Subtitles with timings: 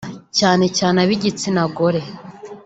[0.37, 2.01] cyane cyane ab’igitsina gore